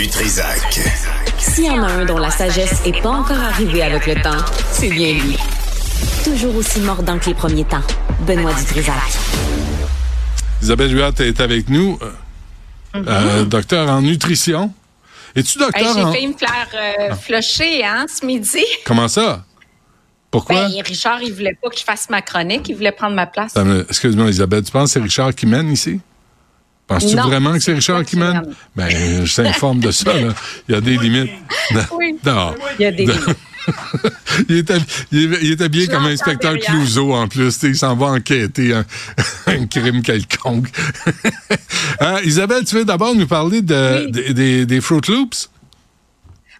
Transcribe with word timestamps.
du 0.00 0.08
Trisac. 0.08 0.80
S'il 1.36 1.66
y 1.66 1.70
en 1.70 1.82
a 1.82 1.88
un 1.88 2.04
dont 2.06 2.16
la 2.16 2.30
sagesse 2.30 2.82
n'est 2.86 3.02
pas 3.02 3.10
encore 3.10 3.38
arrivée 3.38 3.82
avec 3.82 4.06
le 4.06 4.14
temps, 4.22 4.42
c'est 4.72 4.88
bien 4.88 5.12
lui. 5.12 5.36
Toujours 6.24 6.56
aussi 6.56 6.80
mordant 6.80 7.18
que 7.18 7.26
les 7.26 7.34
premiers 7.34 7.66
temps. 7.66 7.82
Benoît 8.20 8.54
Dutrisac. 8.54 8.94
Isabelle 10.62 10.96
Huot 10.96 11.20
est 11.20 11.38
avec 11.40 11.68
nous, 11.68 11.98
euh, 12.00 12.12
euh, 12.96 13.44
docteur 13.44 13.90
en 13.90 14.00
nutrition. 14.00 14.72
Es-tu 15.36 15.58
docteur 15.58 15.94
J'ai 15.94 16.02
en... 16.02 16.12
failli 16.12 16.28
me 16.28 16.32
faire 16.32 16.68
euh, 16.74 17.14
flusher 17.14 17.84
hein, 17.84 18.06
ce 18.08 18.24
midi. 18.24 18.64
Comment 18.86 19.08
ça? 19.08 19.44
Pourquoi? 20.30 20.66
Ben, 20.66 20.82
Richard, 20.82 21.22
il 21.22 21.34
voulait 21.34 21.58
pas 21.62 21.68
que 21.68 21.78
je 21.78 21.84
fasse 21.84 22.08
ma 22.08 22.22
chronique, 22.22 22.66
il 22.70 22.76
voulait 22.76 22.92
prendre 22.92 23.16
ma 23.16 23.26
place. 23.26 23.52
Excuse-moi, 23.90 24.30
Isabelle, 24.30 24.62
tu 24.62 24.72
penses 24.72 24.84
que 24.84 24.92
c'est 24.94 25.02
Richard 25.02 25.34
qui 25.34 25.44
mène 25.44 25.70
ici? 25.70 26.00
Penses-tu 26.90 27.16
vraiment 27.16 27.52
que 27.52 27.60
c'est 27.60 27.72
Richard 27.72 28.04
qui 28.04 28.16
mène? 28.16 28.42
Ben, 28.76 29.24
je 29.24 29.34
t'informe 29.34 29.80
de 29.80 29.90
ça, 29.90 30.12
là. 30.12 30.34
Il 30.68 30.74
y 30.74 30.78
a 30.78 30.80
des 30.80 30.96
limites. 30.98 31.30
Oui. 31.96 32.16
Non. 32.26 32.54
Il 32.78 32.82
y 32.82 32.86
a 32.86 32.90
des 32.92 33.06
limites. 33.06 33.36
il, 34.48 34.56
est 34.56 34.70
hab- 34.70 34.82
il 35.12 35.32
est, 35.34 35.38
il 35.42 35.50
est 35.52 35.60
habillé 35.62 35.86
comme 35.86 36.02
l'entends 36.02 36.10
inspecteur. 36.10 36.58
Clouseau 36.58 37.12
en 37.12 37.28
plus. 37.28 37.56
Il 37.62 37.76
s'en 37.76 37.94
va 37.94 38.06
enquêter 38.06 38.74
un, 38.74 38.84
un 39.46 39.66
crime 39.66 40.02
quelconque. 40.02 40.68
Hein, 42.02 42.16
Isabelle, 42.24 42.64
tu 42.64 42.76
veux 42.76 42.84
d'abord 42.84 43.14
nous 43.14 43.26
parler 43.26 43.60
de, 43.62 44.06
Oui. 44.06 44.32
des, 44.34 44.64
des 44.66 44.80
Fruit 44.80 45.00
Loops? 45.08 45.50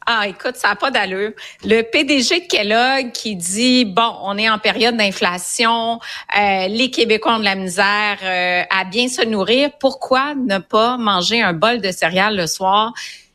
Ah, 0.06 0.26
écoute, 0.26 0.56
ça 0.56 0.68
n'a 0.68 0.76
pas 0.76 0.90
d'allure. 0.90 1.32
Le 1.62 1.82
PDG 1.82 2.40
de 2.40 2.46
Kellogg 2.46 3.12
qui 3.12 3.36
dit 3.36 3.84
bon, 3.84 4.16
on 4.22 4.38
est 4.38 4.48
en 4.48 4.58
période 4.58 4.96
d'inflation, 4.96 6.00
euh, 6.36 6.68
les 6.68 6.90
Québécois 6.90 7.36
ont 7.36 7.38
de 7.38 7.44
la 7.44 7.54
misère 7.54 8.18
euh, 8.22 8.62
à 8.70 8.84
bien 8.84 9.08
se 9.08 9.22
nourrir. 9.24 9.70
Pourquoi 9.78 10.34
ne 10.34 10.58
pas 10.58 10.96
manger 10.96 11.42
un 11.42 11.52
bol 11.52 11.80
de 11.80 11.92
céréales 11.92 12.36
le 12.36 12.46
soir? 12.46 12.92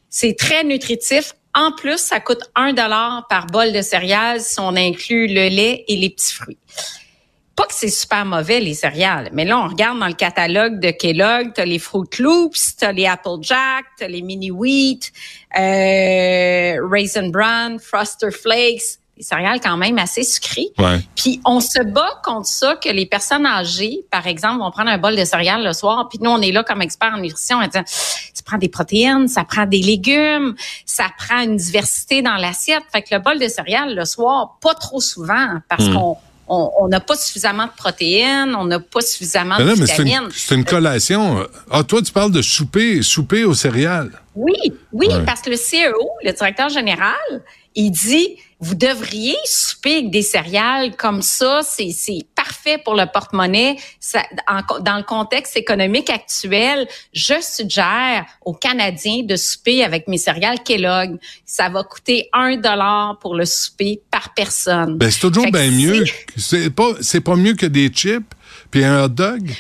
C'est 0.10 0.36
très 0.38 0.64
nutritif. 0.64 1.34
En 1.54 1.72
plus, 1.72 2.00
ça 2.00 2.20
coûte 2.20 2.42
un 2.56 2.74
dollar 2.74 3.28
par 3.30 3.46
bol 3.46 3.72
de 3.72 3.82
céréales 3.82 4.42
si 4.42 4.60
on 4.60 4.76
inclut 4.76 5.28
le 5.28 5.48
lait 5.48 5.86
et 5.88 5.96
les 5.96 6.10
petits 6.10 6.34
fruits. 6.34 6.58
Pas 7.56 7.66
que 7.68 7.74
c'est 7.74 7.90
super 7.90 8.26
mauvais, 8.26 8.60
les 8.60 8.74
céréales, 8.74 9.30
mais 9.32 9.46
là, 9.46 9.58
on 9.60 9.70
regarde 9.70 9.98
dans 9.98 10.08
le 10.08 10.14
catalogue 10.14 10.82
de 10.82 10.92
Kellogg, 10.92 11.54
t'as 11.54 11.64
les 11.64 11.80
Fruit 11.80 12.10
Loops, 12.20 12.76
t'as 12.78 12.92
les 12.92 13.06
Applejack, 13.06 13.86
t'as 13.98 14.10
les 14.10 14.22
Mini 14.22 14.52
Wheat, 14.52 15.14
euh, 15.58 16.88
Raisin 16.90 17.30
Bran, 17.30 17.78
Froster 17.80 18.32
Flakes, 18.32 19.00
des 19.18 19.24
céréales 19.24 19.62
quand 19.62 19.78
même 19.78 19.98
assez 19.98 20.24
sucrées. 20.24 20.68
Ouais. 20.78 21.00
Puis 21.16 21.40
on 21.46 21.62
se 21.62 21.82
bat 21.82 22.20
contre 22.24 22.48
ça 22.48 22.76
que 22.76 22.90
les 22.90 23.06
personnes 23.06 23.46
âgées, 23.46 24.00
par 24.12 24.28
exemple, 24.28 24.60
vont 24.60 24.72
prendre 24.72 24.90
un 24.90 24.98
bol 24.98 25.16
de 25.16 25.24
céréales 25.24 25.64
le 25.64 25.72
soir, 25.72 26.10
puis 26.10 26.20
nous 26.22 26.30
on 26.32 26.42
est 26.42 26.52
là 26.52 26.64
comme 26.64 26.82
experts 26.82 27.14
en 27.16 27.20
nutrition, 27.22 27.58
en 27.58 27.68
disant 27.68 27.84
ça 27.86 28.44
prend 28.46 28.58
des 28.58 28.68
protéines, 28.68 29.28
ça 29.30 29.46
prend 29.46 29.66
des 29.66 29.80
légumes, 29.80 30.56
ça 30.86 31.06
prend 31.18 31.40
une 31.42 31.56
diversité 31.56 32.22
dans 32.22 32.36
l'assiette. 32.36 32.84
Fait 32.92 33.02
que 33.02 33.16
le 33.16 33.22
bol 33.22 33.40
de 33.40 33.48
céréales 33.48 33.96
le 33.96 34.06
soir, 34.06 34.58
pas 34.62 34.74
trop 34.74 35.00
souvent, 35.00 35.60
parce 35.70 35.86
Hmm. 35.86 35.94
qu'on 35.94 36.18
on 36.48 36.88
n'a 36.88 37.00
pas 37.00 37.16
suffisamment 37.16 37.66
de 37.66 37.72
protéines, 37.76 38.56
on 38.56 38.66
n'a 38.66 38.80
pas 38.80 39.02
suffisamment 39.02 39.56
Mais 39.58 39.66
de 39.66 39.76
c'est 39.76 40.04
vitamines. 40.04 40.24
une, 40.26 40.32
c'est 40.32 40.56
une 40.56 40.66
collation. 40.66 41.46
Ah, 41.72 41.84
toi, 41.84 42.02
tu 42.02 42.12
parles 42.12 42.32
de 42.32 42.42
souper, 42.42 43.02
souper 43.02 43.44
aux 43.44 43.54
céréales. 43.56 44.12
Oui, 44.36 44.54
oui, 44.94 45.08
Ouais. 45.08 45.24
parce 45.26 45.42
que 45.42 45.50
le 45.50 45.56
CEO, 45.56 46.10
le 46.24 46.32
directeur 46.34 46.70
général, 46.70 47.16
il 47.74 47.90
dit 47.92 48.38
vous 48.62 48.76
devriez 48.76 49.36
souper 49.46 49.96
avec 49.96 50.12
des 50.12 50.22
céréales 50.22 50.96
comme 50.96 51.22
ça, 51.22 51.62
c'est 51.64 51.92
parfait 52.46 52.78
pour 52.78 52.96
le 52.96 53.06
porte-monnaie. 53.12 53.78
Dans 54.82 54.98
le 54.98 55.04
contexte 55.04 55.58
économique 55.58 56.10
actuel, 56.10 56.88
je 57.14 57.36
suggère 57.42 58.26
aux 58.44 58.54
Canadiens 58.54 59.24
de 59.24 59.36
souper 59.36 59.84
avec 59.84 60.08
mes 60.08 60.18
céréales 60.18 60.62
Kellogg. 60.64 61.18
Ça 61.46 61.70
va 61.70 61.84
coûter 61.84 62.30
un 62.34 62.56
dollar 62.58 63.18
pour 63.20 63.36
le 63.36 63.46
souper 63.46 64.02
par 64.12 64.34
personne. 64.34 64.98
Ben, 64.98 65.10
c'est 65.10 65.22
toujours 65.22 65.50
bien 65.52 65.72
mieux. 65.72 66.06
C'est 66.38 66.70
pas, 66.70 66.92
c'est 67.02 67.22
pas 67.22 67.36
mieux 67.36 67.56
que 67.56 67.66
des 67.66 67.90
chips 67.90 68.36
puis 68.72 68.84
un 68.84 69.04
hot 69.04 69.10
dog? 69.10 69.52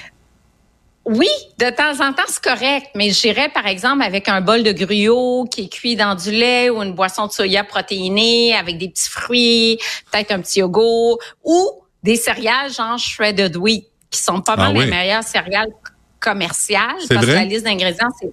Oui, 1.06 1.29
de 1.59 1.69
temps 1.69 2.03
en 2.03 2.13
temps, 2.13 2.24
c'est 2.28 2.44
correct, 2.44 2.88
mais 2.95 3.12
j'irais, 3.12 3.50
par 3.50 3.68
exemple, 3.68 4.03
avec 4.03 4.28
un 4.28 4.41
bol 4.41 4.63
de 4.63 4.72
gruau 4.72 5.45
qui 5.45 5.66
est 5.66 5.69
cuit 5.69 5.95
dans 5.95 6.16
du 6.16 6.31
lait 6.31 6.72
ou 6.72 6.81
une 6.81 6.94
boisson 6.94 7.28
de 7.28 7.31
soya 7.31 7.63
protéinée 7.63 8.56
avec 8.56 8.79
des 8.79 8.90
petits 8.90 9.09
fruits, 9.09 9.78
peut-être 10.12 10.31
un 10.31 10.41
petit 10.41 10.59
yogourt 10.59 11.19
ou 11.44 11.84
des 12.05 12.16
céréales 12.16 12.71
genre 12.71 12.97
shredded 12.97 13.55
wheat 13.57 13.85
qui 14.09 14.19
sont 14.21 14.39
pas 14.41 14.53
Ah 14.57 14.63
mal 14.67 14.77
oui. 14.77 14.85
les 14.85 14.91
meilleures 14.91 15.23
céréales 15.23 15.71
commerciales 16.19 16.95
parce 17.09 17.25
vrai? 17.25 17.33
que 17.33 17.39
la 17.39 17.45
liste 17.45 17.66
d'ingrédients, 17.66 18.09
c'est... 18.19 18.31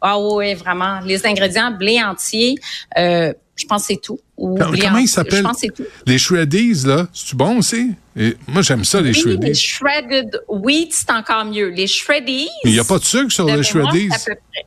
Ah 0.00 0.18
oui, 0.18 0.54
vraiment. 0.54 1.00
Les 1.00 1.24
ingrédients, 1.26 1.70
blé 1.70 2.02
entier, 2.02 2.56
euh, 2.98 3.32
je 3.56 3.64
pense 3.66 3.82
que 3.82 3.94
c'est 3.94 4.00
tout. 4.02 4.18
Ou 4.36 4.58
Comment- 4.58 4.98
ils 4.98 5.08
s'appellent? 5.08 5.38
Je 5.38 5.42
pense 5.42 5.52
que 5.54 5.60
c'est 5.60 5.74
tout. 5.74 5.84
Les 6.06 6.18
shreddies, 6.18 6.74
là, 6.86 7.06
c'est 7.12 7.36
bon 7.36 7.58
aussi? 7.58 7.92
Et 8.16 8.36
moi, 8.48 8.62
j'aime 8.62 8.84
ça, 8.84 9.00
les 9.00 9.10
Oui, 9.24 9.38
les 9.40 9.54
shreddies. 9.54 9.60
shredded 9.60 10.40
wheat, 10.48 10.92
c'est 10.92 11.10
encore 11.12 11.44
mieux. 11.44 11.68
Les 11.68 11.86
shreddies... 11.86 12.48
Mais 12.64 12.70
il 12.70 12.74
n'y 12.74 12.80
a 12.80 12.84
pas 12.84 12.98
de 12.98 13.04
sucre 13.04 13.30
sur 13.30 13.46
de 13.46 13.52
les 13.52 13.58
mémoire, 13.60 13.92
shreddies. 13.92 14.08
c'est 14.18 14.32
à 14.32 14.34
peu 14.34 14.40
près 14.52 14.66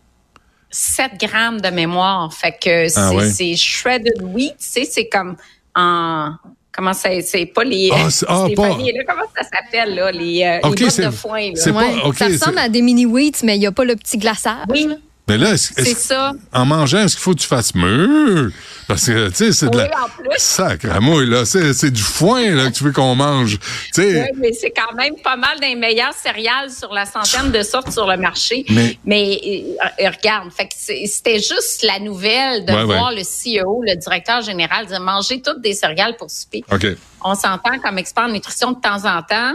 7 0.71 1.11
grammes 1.19 1.61
de 1.61 1.69
mémoire. 1.69 2.33
Fait 2.33 2.51
que 2.53 2.87
c'est 2.87 2.99
Ah 2.99 3.13
ouais. 3.13 3.29
c'est 3.29 3.55
shredded 3.55 4.21
wheat, 4.21 4.51
tu 4.57 4.65
sais, 4.65 4.85
c'est 4.89 5.07
comme 5.09 5.35
en... 5.75 6.31
Comment 6.75 6.93
c'est, 6.93 7.21
c'est 7.21 7.45
pas 7.45 7.63
les... 7.63 7.89
Ah, 7.93 8.09
c'est- 8.09 8.25
ah, 8.27 8.43
Stéphanie, 8.47 8.91
pas- 8.91 8.97
là, 8.97 9.03
comment 9.07 9.27
ça 9.37 9.43
s'appelle, 9.43 9.95
là, 9.95 10.11
les, 10.11 10.43
euh, 10.43 10.67
Ok, 10.67 10.79
les 10.79 10.85
bottes 10.85 10.93
c'est- 10.93 11.05
de 11.05 11.09
foin, 11.11 11.39
là? 11.47 11.51
c'est 11.55 11.71
pas- 11.71 11.79
Ouais, 11.79 11.93
ok, 12.05 12.17
ça 12.17 12.25
ressemble 12.25 12.57
c'est- 12.57 12.63
à 12.63 12.69
des 12.69 12.81
mini 12.81 13.05
wheats, 13.05 13.39
mais 13.43 13.55
il 13.55 13.59
n'y 13.59 13.65
a 13.67 13.71
pas 13.71 13.85
le 13.85 13.95
petit 13.95 14.17
glaçage. 14.17 14.57
Oui, 14.69 14.87
Mais 15.27 15.37
là, 15.39 15.53
est-ce- 15.53 15.73
est-ce- 15.81 16.07
ça. 16.09 16.33
en 16.53 16.65
mangeant, 16.65 16.99
est-ce 16.99 17.15
qu'il 17.15 17.23
faut 17.23 17.33
que 17.33 17.39
tu 17.39 17.47
fasses 17.47 17.73
mûr? 17.73 18.51
Parce 18.87 19.07
que, 19.07 19.29
tu 19.29 19.35
sais, 19.35 19.51
c'est 19.53 19.69
de 19.71 19.77
Oui, 19.77 19.83
la... 19.89 20.03
en 20.03 20.07
plus. 20.09 20.27
Sacramouille, 20.37 21.27
là. 21.29 21.45
C'est 21.45 21.89
du 21.89 22.01
foin, 22.03 22.51
là, 22.53 22.67
que 22.69 22.75
tu 22.75 22.83
veux 22.83 22.91
qu'on 22.91 23.15
mange. 23.15 23.57
Tu 23.57 24.03
sais. 24.03 24.21
Oui, 24.21 24.37
mais 24.39 24.53
c'est 24.53 24.69
quand 24.71 24.93
même 24.95 25.15
pas 25.23 25.35
mal 25.35 25.59
des 25.59 25.73
meilleures 25.73 26.13
céréales 26.13 26.69
sur 26.69 26.93
la 26.93 27.05
centaine 27.05 27.51
de 27.51 27.63
sortes 27.63 27.91
sur 27.91 28.05
le 28.07 28.17
marché. 28.17 28.65
Mais- 29.03 29.39
euh, 29.41 30.05
euh, 30.05 30.11
regarde, 30.11 30.51
fait 30.51 30.69
c'était 30.77 31.37
juste 31.39 31.81
la 31.83 31.97
nouvelle 31.99 32.63
de 32.65 32.71
Ouais, 32.71 32.77
ouais. 32.83 32.85
voir 32.85 33.11
le 33.11 33.21
CEO, 33.23 33.81
le 33.83 33.95
directeur 33.95 34.41
général, 34.43 34.85
dire 34.85 34.99
manger 35.01 35.41
toutes 35.41 35.61
des 35.61 35.73
céréales 35.73 36.15
pour 36.17 36.29
souper. 36.29 36.63
OK. 36.71 36.85
on 37.27 37.33
s'entend 37.33 37.79
comme 37.83 37.97
expert 37.97 38.25
en 38.25 38.29
nutrition 38.29 38.73
de 38.73 38.79
temps 38.79 39.03
en 39.05 39.23
temps, 39.23 39.53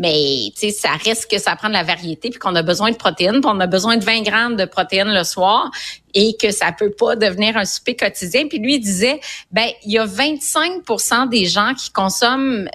mais 0.00 0.50
tu 0.54 0.60
sais, 0.60 0.70
ça 0.70 0.92
reste 1.04 1.30
que 1.30 1.38
ça 1.38 1.54
prend 1.56 1.68
de 1.68 1.74
la 1.74 1.82
variété 1.82 2.30
puis 2.30 2.38
qu'on 2.38 2.56
a 2.56 2.62
besoin 2.62 2.90
de 2.90 2.96
protéines, 2.96 3.42
puis 3.42 3.50
on 3.52 3.60
a 3.60 3.66
besoin 3.66 3.98
de 3.98 4.04
20 4.04 4.22
grammes 4.22 4.56
de 4.56 4.64
protéines 4.64 5.12
le 5.12 5.24
soir 5.24 5.70
et 6.14 6.36
que 6.40 6.50
ça 6.50 6.72
peut 6.72 6.90
pas 6.90 7.16
devenir 7.16 7.56
un 7.56 7.64
souper 7.64 7.96
quotidien. 7.96 8.46
Puis 8.48 8.58
lui 8.58 8.74
il 8.76 8.80
disait, 8.80 9.20
ben 9.50 9.68
il 9.84 9.92
y 9.92 9.98
a 9.98 10.06
25% 10.06 11.28
des 11.28 11.46
gens 11.46 11.74
qui 11.74 11.90
consomment 11.90 12.68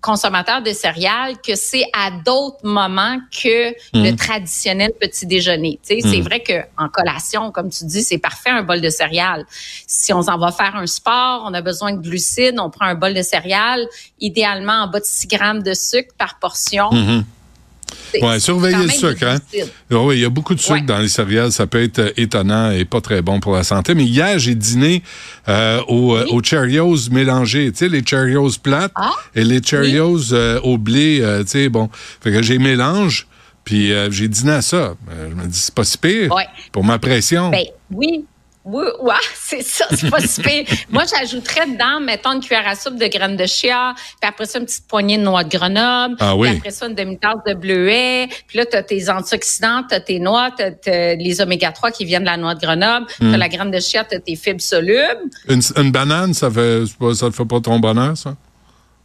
consommateurs 0.00 0.62
de 0.62 0.72
céréales 0.72 1.36
que 1.40 1.54
c'est 1.54 1.84
à 1.92 2.10
d'autres 2.10 2.64
moments 2.64 3.18
que 3.42 3.74
le 3.94 4.16
traditionnel 4.16 4.92
petit 5.00 5.26
déjeuner. 5.26 5.78
Tu 5.86 6.00
sais, 6.00 6.08
c'est 6.10 6.20
vrai 6.20 6.40
que 6.42 6.52
en 6.78 6.88
collation, 6.88 7.50
comme 7.50 7.70
tu 7.70 7.84
dis, 7.84 8.02
c'est 8.02 8.18
parfait 8.18 8.50
un 8.50 8.62
bol 8.62 8.80
de 8.80 8.90
céréales. 8.90 9.44
Si 9.86 10.12
on 10.12 10.22
s'en 10.22 10.38
va 10.38 10.52
faire 10.52 10.76
un 10.76 10.86
sport, 10.86 11.44
on 11.46 11.54
a 11.54 11.62
besoin 11.62 11.92
de 11.92 12.00
glucides, 12.00 12.58
on 12.58 12.70
prend 12.70 12.86
un 12.86 12.94
bol 12.94 13.14
de 13.14 13.22
céréales, 13.22 13.86
idéalement 14.20 14.82
en 14.84 14.86
bas 14.88 15.00
de 15.00 15.04
6 15.04 15.26
grammes 15.26 15.62
de 15.62 15.74
sucre 15.74 16.14
par 16.18 16.38
portion. 16.38 16.88
C'est- 16.92 17.24
C'est 18.12 18.38
surveiller 18.40 18.84
le 18.84 18.88
sucre, 18.90 19.24
hein. 19.26 19.38
Ah 19.90 19.96
Oui, 19.98 20.16
il 20.16 20.20
y 20.20 20.24
a 20.24 20.28
beaucoup 20.30 20.54
de 20.54 20.60
sucre 20.60 20.74
Ouais. 20.74 20.80
dans 20.82 20.98
les 20.98 21.08
céréales. 21.08 21.52
Ça 21.52 21.66
peut 21.66 21.82
être 21.82 21.98
euh, 21.98 22.10
étonnant 22.16 22.70
et 22.70 22.84
pas 22.84 23.00
très 23.00 23.22
bon 23.22 23.40
pour 23.40 23.54
la 23.54 23.62
santé. 23.64 23.94
Mais 23.94 24.04
hier, 24.04 24.38
j'ai 24.38 24.54
dîné 24.54 25.02
euh, 25.48 25.80
aux, 25.88 26.14
euh, 26.16 26.24
Oui. 26.26 26.30
aux 26.38 26.42
Cheerios 26.42 27.10
mélangés. 27.10 27.70
Tu 27.72 27.78
sais, 27.78 27.88
les 27.88 28.02
Cheerios 28.04 28.50
plates 28.62 28.92
Ah, 28.94 29.10
et 29.34 29.44
les 29.44 29.62
Cheerios 29.62 30.32
euh, 30.32 30.60
au 30.62 30.78
blé. 30.78 31.20
euh, 31.20 31.42
tu 31.44 31.50
sais, 31.50 31.68
bon. 31.68 31.88
Fait 32.20 32.32
que 32.32 32.42
j'ai 32.42 32.58
mélange. 32.58 33.26
Puis 33.64 33.92
j'ai 34.10 34.26
dîné 34.26 34.52
à 34.52 34.62
ça. 34.62 34.94
Je 35.28 35.34
me 35.34 35.46
dis, 35.46 35.58
c'est 35.58 35.74
pas 35.74 35.84
si 35.84 35.96
pire. 35.98 36.32
Ouais. 36.34 36.46
Pour 36.72 36.82
ma 36.82 36.98
pression. 36.98 37.50
Ben 37.50 37.64
oui. 37.92 38.24
Oui, 38.72 38.84
ouais, 39.00 39.14
c'est 39.34 39.62
ça, 39.62 39.86
c'est 39.90 40.08
pas 40.10 40.20
si 40.20 40.40
pire. 40.42 40.64
Moi, 40.90 41.02
j'ajouterais 41.04 41.66
dedans, 41.66 41.98
mettons, 42.00 42.32
une 42.32 42.40
cuillère 42.40 42.68
à 42.68 42.74
soupe 42.74 42.96
de 42.96 43.06
graines 43.06 43.36
de 43.36 43.46
chia, 43.46 43.94
puis 44.20 44.28
après 44.28 44.46
ça, 44.46 44.58
une 44.58 44.66
petite 44.66 44.86
poignée 44.86 45.18
de 45.18 45.22
noix 45.22 45.42
de 45.44 45.48
Grenoble, 45.56 46.16
Ah 46.20 46.36
oui. 46.36 46.48
puis 46.48 46.58
après 46.58 46.70
ça, 46.70 46.86
une 46.86 46.94
demi-tasse 46.94 47.38
de 47.46 47.54
bleuet, 47.54 48.28
puis 48.46 48.58
là, 48.58 48.66
t'as 48.66 48.82
tes 48.82 49.08
antioxydants, 49.10 49.82
t'as 49.88 50.00
tes 50.00 50.18
noix, 50.20 50.50
t'as, 50.56 50.70
t'as 50.70 51.14
les 51.16 51.40
oméga-3 51.40 51.90
qui 51.92 52.04
viennent 52.04 52.22
de 52.22 52.26
la 52.28 52.36
noix 52.36 52.54
de 52.54 52.60
Grenoble, 52.60 53.06
Hmm. 53.20 53.32
t'as 53.32 53.36
la 53.38 53.48
graine 53.48 53.70
de 53.70 53.80
chia, 53.80 54.04
t'as 54.04 54.18
tes 54.20 54.36
fibres 54.36 54.60
solubles. 54.60 55.30
une, 55.48 55.62
une 55.76 55.90
banane, 55.90 56.32
ça 56.34 56.50
fait, 56.50 56.84
ça 57.14 57.26
te 57.30 57.34
fait 57.34 57.44
pas 57.44 57.60
ton 57.60 57.78
bonheur, 57.80 58.16
ça? 58.16 58.36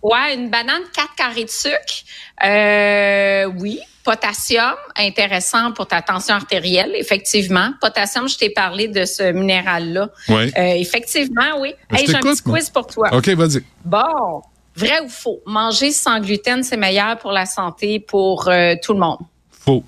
Ouais, 0.04 0.36
une 0.36 0.50
banane, 0.52 0.84
4 0.94 1.16
carrés 1.18 1.46
de 1.46 1.50
sucre. 1.50 2.04
Euh, 2.44 3.46
oui. 3.60 3.80
Potassium, 4.06 4.76
intéressant 4.96 5.72
pour 5.72 5.88
ta 5.88 6.00
tension 6.00 6.36
artérielle, 6.36 6.92
effectivement. 6.96 7.72
Potassium, 7.82 8.30
je 8.30 8.38
t'ai 8.38 8.52
parlé 8.52 8.88
de 8.88 9.04
ce 9.04 9.32
minéral-là. 9.32 10.10
Oui. 10.30 10.52
Euh, 10.56 10.62
effectivement, 10.76 11.60
oui. 11.60 11.74
Hey, 11.92 12.06
j'ai 12.06 12.16
un 12.16 12.20
petit 12.20 12.44
quiz 12.44 12.70
pour 12.70 12.86
toi. 12.86 13.10
OK, 13.12 13.28
vas-y. 13.30 13.64
Bon, 13.84 14.44
vrai 14.76 15.00
ou 15.04 15.10
faux? 15.10 15.42
Manger 15.48 15.92
sans 15.92 16.20
gluten, 16.20 16.62
c'est 16.62 16.78
meilleur 16.78 17.18
pour 17.18 17.32
la 17.32 17.48
santé 17.48 18.00
pour 18.00 18.48
euh, 18.48 18.76
tout 18.82 18.94
le 18.94 19.00
monde? 19.00 19.18
Faux. 19.50 19.84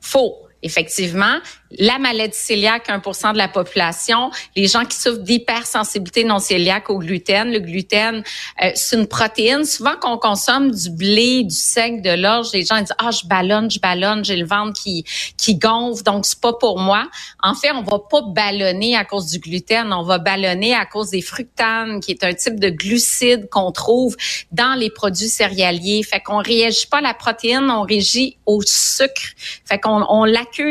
Faux. 0.00 0.36
Effectivement, 0.64 1.38
la 1.78 1.98
maladie 1.98 2.36
cœliaque, 2.48 2.88
1% 2.88 3.32
de 3.32 3.38
la 3.38 3.48
population, 3.48 4.30
les 4.56 4.66
gens 4.66 4.84
qui 4.84 4.96
souffrent 4.96 5.22
d'hypersensibilité 5.22 6.24
non 6.24 6.38
cœliaque 6.38 6.88
au 6.90 6.98
gluten. 6.98 7.52
Le 7.52 7.60
gluten, 7.60 8.22
euh, 8.62 8.70
c'est 8.74 8.96
une 8.96 9.06
protéine. 9.06 9.64
Souvent, 9.64 9.96
qu'on 10.00 10.16
consomme 10.16 10.70
du 10.70 10.90
blé, 10.90 11.44
du 11.44 11.54
sec, 11.54 12.00
de 12.02 12.10
l'orge, 12.10 12.48
les 12.52 12.64
gens 12.64 12.78
disent, 12.80 12.94
ah, 12.98 13.10
je 13.10 13.26
ballonne, 13.26 13.70
je 13.70 13.78
ballonne, 13.78 14.24
j'ai 14.24 14.36
le 14.36 14.46
ventre 14.46 14.80
qui, 14.80 15.04
qui 15.36 15.56
gonfle, 15.56 16.02
donc 16.02 16.24
c'est 16.26 16.40
pas 16.40 16.54
pour 16.54 16.78
moi. 16.78 17.08
En 17.42 17.54
fait, 17.54 17.72
on 17.72 17.82
va 17.82 17.98
pas 17.98 18.22
ballonner 18.22 18.96
à 18.96 19.04
cause 19.04 19.26
du 19.26 19.38
gluten, 19.38 19.92
on 19.92 20.02
va 20.02 20.18
ballonner 20.18 20.74
à 20.74 20.86
cause 20.86 21.10
des 21.10 21.22
fructanes, 21.22 22.00
qui 22.00 22.12
est 22.12 22.24
un 22.24 22.32
type 22.32 22.58
de 22.58 22.70
glucide 22.70 23.48
qu'on 23.50 23.72
trouve 23.72 24.16
dans 24.52 24.74
les 24.78 24.90
produits 24.90 25.28
céréaliers. 25.28 26.02
Fait 26.02 26.20
qu'on 26.20 26.38
réagit 26.38 26.86
pas 26.86 26.98
à 26.98 27.02
la 27.02 27.14
protéine, 27.14 27.70
on 27.70 27.82
réagit 27.82 28.38
au 28.46 28.62
sucre. 28.62 29.34
Fait 29.64 29.78
qu'on 29.78 30.04
on 30.08 30.24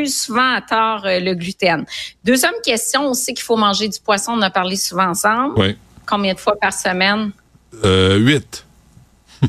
souvent 0.07 0.53
à 0.53 0.61
tort 0.61 1.05
euh, 1.05 1.19
le 1.19 1.33
gluten. 1.33 1.85
Deuxième 2.23 2.53
question, 2.63 3.07
on 3.07 3.13
sait 3.13 3.33
qu'il 3.33 3.43
faut 3.43 3.57
manger 3.57 3.87
du 3.87 3.99
poisson, 3.99 4.33
on 4.33 4.41
a 4.41 4.49
parlé 4.49 4.75
souvent 4.75 5.09
ensemble. 5.09 5.53
Oui. 5.57 5.77
Combien 6.05 6.33
de 6.33 6.39
fois 6.39 6.55
par 6.59 6.73
semaine? 6.73 7.31
Euh, 7.83 8.17
huit. 8.17 8.65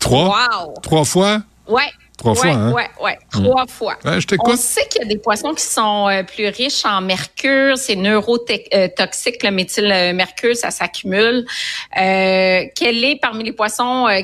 Trois? 0.00 0.28
Wow! 0.28 0.74
Trois 0.82 1.04
fois? 1.04 1.42
Ouais. 1.66 1.90
Trois 2.22 2.34
fois, 2.36 2.50
hein? 2.50 2.72
Ouais, 2.72 2.88
ouais, 3.02 3.18
trois 3.30 3.66
fois. 3.66 3.98
Ouais, 4.04 4.20
je 4.20 4.26
On 4.38 4.56
sait 4.56 4.86
qu'il 4.86 5.02
y 5.02 5.04
a 5.04 5.08
des 5.08 5.18
poissons 5.18 5.54
qui 5.54 5.64
sont 5.64 6.08
euh, 6.08 6.22
plus 6.22 6.46
riches 6.46 6.84
en 6.84 7.00
mercure, 7.00 7.76
c'est 7.76 7.96
neurotoxique, 7.96 9.42
le 9.42 9.50
méthylmercure, 9.50 10.54
ça 10.54 10.70
s'accumule. 10.70 11.44
Euh, 11.98 12.64
quel 12.76 13.02
est 13.02 13.18
parmi 13.20 13.42
les 13.42 13.52
poissons 13.52 14.06
euh, 14.06 14.20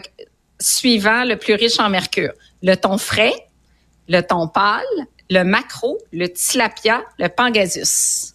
suivants 0.61 1.25
le 1.25 1.37
plus 1.37 1.55
riche 1.55 1.81
en 1.81 1.89
mercure? 1.89 2.33
Le 2.63 2.77
thon 2.77 2.99
frais, 2.99 3.33
le 4.09 4.23
thon 4.23 4.49
pâle, 4.49 4.85
le 5.31 5.43
maquereau, 5.45 5.99
le 6.13 6.27
tilapia, 6.27 7.03
le 7.19 7.29
pangasius. 7.29 8.35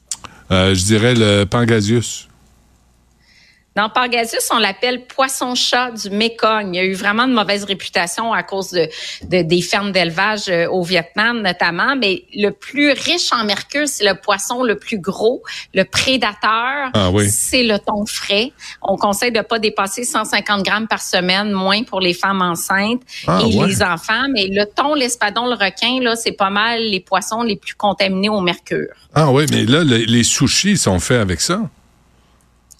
Euh, 0.52 0.75
je 0.75 0.86
dirais 0.86 1.16
le 1.16 1.46
Pangasius. 1.46 2.28
Dans 3.75 3.90
Pangasius, 3.90 4.48
on 4.52 4.60
l'appelle 4.60 5.06
poisson-chat 5.08 5.92
du 5.92 6.12
Mekong. 6.12 6.68
Il 6.74 6.75
y 6.75 6.80
a 6.80 6.84
eu 6.84 6.94
vraiment 6.94 7.25
de 7.28 7.34
mauvaise 7.34 7.64
réputation 7.64 8.31
à 8.31 8.44
cause 8.44 8.70
de, 8.70 8.88
de- 9.24 9.42
des 9.42 9.62
fermes 9.64 9.92
d'élevage 9.92 10.48
euh, 10.48 10.68
au 10.70 10.84
Vietnam 10.84 11.42
notamment. 11.42 11.96
Mais 11.96 12.24
le 12.36 12.52
plus 12.52 12.92
riche 12.92 13.34
en 13.34 13.44
mercure, 13.46 13.88
c'est 13.88 14.06
le 14.06 14.14
poisson 14.14 14.62
le 14.64 14.78
plus 14.78 15.00
gros, 15.00 15.42
le 15.74 15.86
prédateur. 15.86 16.92
Ah 16.94 17.10
oui. 17.10 17.28
C'est 17.31 17.64
le 17.64 17.80
thon 17.80 18.06
frais. 18.06 18.52
On 18.84 18.96
conseille 18.96 19.31
de 19.31 19.42
pas 19.42 19.58
dépasser 19.58 20.04
150 20.04 20.62
grammes 20.64 20.88
par 20.88 21.02
semaine, 21.02 21.52
moins 21.52 21.81
pour 21.81 22.00
les 22.00 22.14
femmes 22.14 22.44
enceintes 22.44 23.02
Ah 23.26 23.42
et 23.44 23.58
ouais. 23.58 23.68
les 23.68 23.81
enfants. 23.81 24.28
Mais 24.31 24.50
le 24.52 24.66
thon, 24.66 24.94
l'espadon, 24.94 25.48
le 25.48 25.56
requin, 25.56 26.00
là, 26.00 26.16
c'est 26.16 26.34
pas 26.34 26.52
mal 26.52 26.80
les 26.80 27.00
poissons 27.00 27.42
les 27.42 27.56
plus 27.56 27.74
contaminés 27.74 28.30
au 28.30 28.42
mercure. 28.42 28.94
Ah 29.16 29.31
oui, 29.31 29.46
mais 29.50 29.66
là, 29.66 29.84
le- 29.84 29.98
les 29.98 30.24
sushis 30.24 30.78
sont 30.78 31.00
faits 31.00 31.19
avec 31.22 31.42
ça. 31.42 31.62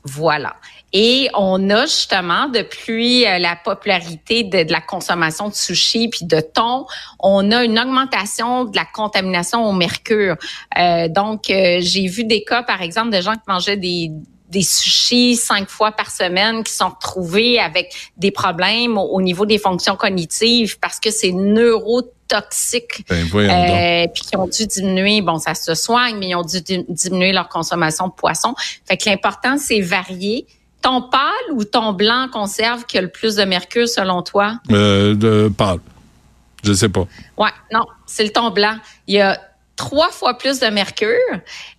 Voilà. 0.06 0.56
Et 0.95 1.28
on 1.34 1.69
a 1.72 1.86
justement, 1.88 2.48
depuis 2.50 3.25
euh, 3.25 3.40
la 3.40 3.56
popularité 3.56 4.44
de, 4.44 4.62
de 4.63 4.72
la 4.72 4.80
consommation 4.81 5.50
de 5.50 5.56
sushi 5.56 6.07
puis 6.07 6.25
de 6.25 6.40
thon, 6.40 6.86
on 7.19 7.51
a 7.51 7.63
une 7.63 7.80
augmentation 7.80 8.66
de 8.66 8.75
la 8.75 8.86
contamination 8.86 9.66
au 9.68 9.72
mercure. 9.74 10.36
Euh, 10.78 11.07
donc, 11.07 11.50
euh, 11.50 11.78
j'ai 11.81 12.06
vu 12.07 12.25
des 12.25 12.44
cas, 12.44 12.62
par 12.62 12.81
exemple, 12.84 13.10
de 13.10 13.22
gens 13.22 13.34
qui 13.34 13.42
mangeaient 13.48 13.78
des 13.78 14.12
des 14.50 14.62
sushis 14.62 15.36
cinq 15.36 15.68
fois 15.68 15.92
par 15.94 16.12
semaine 16.12 16.63
qui 16.63 16.72
sont 16.74 16.90
retrouvés 16.90 17.57
avec 17.57 17.92
des 18.18 18.30
problèmes 18.30 19.00
au, 19.00 19.06
au 19.16 19.19
niveau 19.19 19.48
des 19.48 19.57
fonctions 19.57 19.96
cognitives 19.96 20.78
parce 20.80 21.00
que 21.00 21.10
c'est 21.10 21.31
neurotoxique 21.31 23.04
Ben, 23.10 23.25
voyons 23.31 23.50
donc. 23.50 23.69
euh, 23.69 24.07
puis 24.13 24.24
qui 24.24 24.38
ont 24.38 24.46
dû 24.48 24.68
diminuer, 24.68 25.22
bon, 25.22 25.39
ça 25.39 25.56
se 25.56 25.74
soigne, 25.74 26.18
mais 26.18 26.30
ils 26.30 26.36
ont 26.36 26.44
dû 26.44 26.62
di- 26.62 26.86
diminuer 26.88 27.31
leur 27.31 27.50
consommation 27.50 28.07
de 28.10 28.13
poisson. 28.13 28.54
Fait 28.88 28.98
que 28.98 29.10
l'important, 29.10 29.57
c'est 29.57 29.81
varier. 29.81 30.46
Ton 30.83 31.01
pâle 31.01 31.51
ou 31.53 31.63
ton 31.63 31.94
blanc 31.94 32.27
conserve 32.31 32.85
qui 32.85 33.00
a 33.00 33.01
le 33.01 33.07
plus 33.07 33.35
de 33.35 33.44
mercure 33.44 33.88
selon 33.88 34.21
toi? 34.21 34.59
Euh, 34.69 35.15
de 35.15 35.51
pâle. 35.57 35.80
Je 36.63 36.74
sais 36.74 36.89
pas. 36.89 37.07
Ouais, 37.38 37.50
non, 37.71 37.85
c'est 38.06 38.24
le 38.24 38.31
ton 38.31 38.51
blanc. 38.51 38.77
Il 39.07 39.15
y 39.15 39.21
a 39.21 39.39
trois 39.75 40.12
fois 40.12 40.38
plus 40.38 40.59
de 40.59 40.68
mercure, 40.68 41.09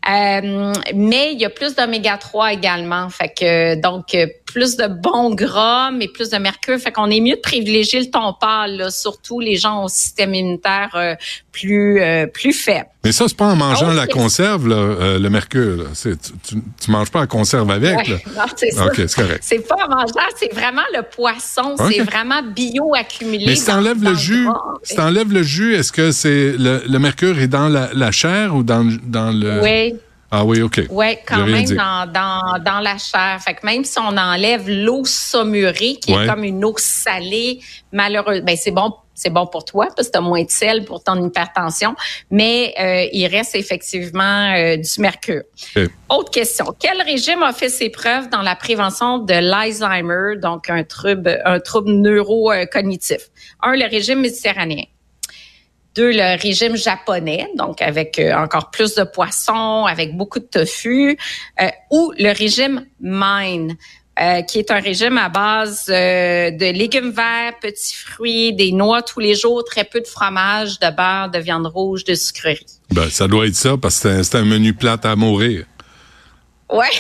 mais 0.07 1.33
il 1.33 1.39
y 1.41 1.45
a 1.45 1.51
plus 1.51 1.75
d'oméga 1.75 2.17
3 2.19 2.53
également. 2.53 3.09
Fait 3.09 3.29
que 3.29 3.81
donc 3.81 4.15
euh, 4.15 4.27
plus 4.45 4.77
de 4.77 4.87
bons 4.87 5.35
gras, 5.35 5.91
mais 5.91 6.09
plus 6.09 6.31
de 6.31 6.37
mercure. 6.39 6.79
Fait 6.79 6.93
qu'on 6.93 7.11
est 7.11 7.21
mieux 7.21 7.37
de 7.37 7.41
privilégier 7.41 8.01
le 8.01 8.11
ton 8.11 8.33
pâle, 8.39 8.77
là, 8.77 8.91
surtout 8.91 9.41
les 9.41 9.57
gens 9.57 9.85
au 9.85 9.89
système 9.89 10.35
immunitaire 10.35 10.91
euh, 10.95 11.15
plus 11.53 12.01
euh, 12.01 12.27
plus 12.27 12.53
faible. 12.53 12.87
Mais 13.05 13.13
ça, 13.13 13.27
c'est 13.29 13.37
pas 13.37 13.47
en 13.47 13.57
mangeant 13.57 13.93
la 13.93 14.07
conserve, 14.07 14.67
là, 14.69 14.77
euh, 14.77 15.19
le 15.19 15.29
mercure. 15.31 15.77
là. 15.79 15.85
C'est- 15.95 16.15
Tu, 16.21 16.33
tu, 16.43 16.55
tu 16.81 16.91
manges 16.91 17.11
pas 17.11 17.21
la 17.21 17.27
conserve 17.27 17.71
avec. 17.71 17.97
Ouais, 17.97 18.05
Là. 18.05 18.17
non, 18.37 18.45
c'est 18.57 18.71
ça. 18.71 18.87
OK, 18.87 18.95
c'est 18.97 19.15
correct. 19.15 19.41
C'est 19.43 19.67
pas 19.67 19.87
mangeable, 19.89 20.33
c'est 20.37 20.53
vraiment 20.55 20.83
le 20.95 21.03
poisson. 21.03 21.75
C'est 21.91 22.01
vraiment 22.03 22.41
bio-accumulé. 22.43 23.45
Mais 23.47 23.57
si 23.57 23.67
t'enlèves 23.67 24.01
dans 24.01 24.11
le 24.11 24.17
jus, 24.17 24.49
si 24.83 24.95
t'enlèves 24.97 25.33
le 25.33 25.43
jus, 25.43 25.75
est-ce 25.75 25.93
que 25.93 26.13
c'est 26.13 26.53
le, 26.59 26.83
le 26.89 26.99
mercure 26.99 27.39
est 27.39 27.49
dans 27.49 27.69
la, 27.69 27.91
la 27.93 28.11
chair 28.11 28.55
ou 28.55 28.63
dans, 28.63 28.87
dans 29.05 29.31
le... 29.31 29.61
Oui, 29.63 29.94
Ah 30.37 30.45
oui, 30.45 30.63
OK. 30.63 30.81
oui, 30.91 31.17
quand 31.27 31.47
même 31.47 31.65
dans, 31.67 32.11
dans, 32.13 32.59
dans 32.65 32.81
la 32.81 32.99
chair. 32.99 33.39
Fait 33.41 33.55
que 33.55 33.65
même 33.65 33.85
si 33.85 33.99
on 33.99 34.17
enlève 34.17 34.69
l'eau 34.69 35.05
saumurée, 35.05 35.95
qui 36.03 36.13
Ouais. 36.15 36.25
est 36.25 36.29
comme 36.29 36.43
une 36.45 36.65
eau 36.65 36.75
salée, 36.77 37.61
malheureuse, 37.93 38.41
ben 38.43 38.57
c'est 38.57 38.71
bon. 38.73 38.93
C'est 39.17 39.31
bon 39.31 39.47
pour 39.47 39.65
toi 39.65 39.87
parce 39.95 40.09
que 40.09 40.13
tu 40.15 40.19
as 40.19 40.21
moins 40.21 40.43
de 40.43 40.51
sel 40.51 40.85
pour 40.85 41.01
ton 41.05 41.25
hypertension, 41.25 41.95
mais 42.33 42.75
euh, 42.81 43.07
il 43.13 43.25
reste 43.29 43.55
effectivement 43.55 44.53
euh, 44.57 44.77
du 44.77 45.01
mercure. 45.01 45.43
OK. 45.77 45.89
Autre 46.09 46.31
question. 46.33 46.75
Quel 46.81 47.01
régime 47.01 47.41
a 47.45 47.53
fait 47.53 47.69
ses 47.69 47.91
preuves 47.91 48.29
dans 48.31 48.43
la 48.43 48.57
prévention 48.57 49.19
de 49.19 49.35
l'Alzheimer, 49.35 50.41
donc 50.43 50.69
un 50.69 50.83
trouble, 50.83 51.41
un 51.45 51.61
trouble 51.61 51.93
neurocognitif? 51.93 53.29
Un, 53.63 53.77
le 53.77 53.89
régime 53.89 54.21
méditerranéen. 54.21 54.83
Deux, 55.95 56.11
le 56.13 56.41
régime 56.41 56.77
japonais, 56.77 57.49
donc 57.57 57.81
avec 57.81 58.19
euh, 58.19 58.35
encore 58.35 58.71
plus 58.71 58.95
de 58.97 59.05
poissons, 59.05 59.85
avec 59.87 60.17
beaucoup 60.17 60.41
de 60.41 60.45
tofu, 60.45 61.17
euh, 61.61 61.69
ou 61.91 62.13
le 62.19 62.33
régime 62.37 62.85
MIND, 63.01 63.73
euh, 64.21 64.43
qui 64.43 64.59
est 64.59 64.71
un 64.73 64.81
régime 64.81 65.19
à 65.19 65.29
base 65.29 65.87
euh, 65.89 66.51
de 66.51 66.67
légumes 66.73 67.11
verts, 67.11 67.59
petits 67.61 67.95
fruits, 67.95 68.53
des 68.53 68.73
noix 68.73 69.03
tous 69.03 69.21
les 69.21 69.35
jours, 69.37 69.63
très 69.65 69.85
peu 69.85 70.01
de 70.01 70.07
fromage, 70.07 70.79
de 70.81 70.91
beurre, 70.91 71.31
de 71.31 71.39
viande 71.39 71.67
rouge, 71.67 72.05
de 72.05 72.15
sucreries. 72.15 72.67
Ben, 72.91 73.09
ça 73.11 73.27
doit 73.29 73.47
être 73.47 73.55
ça, 73.57 73.77
parce 73.81 74.01
que 74.01 74.23
c'est 74.23 74.37
un- 74.37 74.45
menu 74.45 74.73
plate 74.75 75.05
à 75.07 75.15
mourir. 75.17 75.65
Ouais, 76.73 76.91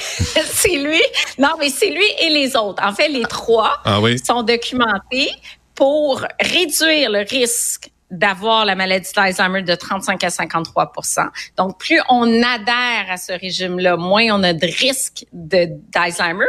c'est 0.52 0.76
lui. 0.76 1.00
Non, 1.38 1.50
mais 1.58 1.68
c'est 1.70 1.90
lui 1.90 2.06
et 2.20 2.30
les 2.30 2.54
autres. 2.56 2.82
En 2.84 2.92
fait, 2.92 3.08
les 3.08 3.22
trois 3.24 3.78
Ah 3.84 4.00
oui? 4.00 4.18
sont 4.24 4.42
documentés 4.42 5.30
pour 5.74 6.24
réduire 6.40 7.10
le 7.10 7.20
risque 7.28 7.90
d'avoir 8.18 8.64
la 8.64 8.74
maladie 8.74 9.10
d'Alzheimer 9.14 9.62
de 9.62 9.74
35 9.74 10.22
à 10.24 10.28
53% 10.28 11.26
Donc, 11.56 11.78
plus 11.78 12.00
on 12.08 12.24
adhère 12.42 13.06
à 13.10 13.16
ce 13.16 13.32
régime-là, 13.32 13.96
moins 13.96 14.24
on 14.32 14.42
a 14.42 14.52
de 14.52 14.66
risque 14.66 15.26
de- 15.32 15.68
d'Alzheimer, 15.92 16.44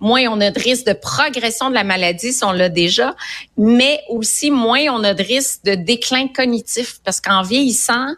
moins 0.00 0.22
on 0.28 0.40
a 0.40 0.50
de 0.50 0.58
risque 0.60 0.86
de 0.86 0.92
progression 0.94 1.68
de 1.70 1.74
la 1.74 1.84
maladie 1.84 2.32
si 2.32 2.44
on 2.44 2.52
l'a 2.52 2.68
déjà, 2.68 3.14
mais 3.56 4.00
aussi 4.08 4.50
moins 4.50 4.80
on 4.90 5.04
a 5.04 5.14
de 5.14 5.22
risque 5.22 5.64
de 5.64 5.74
déclin 5.74 6.28
cognitif 6.28 6.98
parce 7.04 7.20
qu'en 7.20 7.42
vieillissant, 7.42 8.08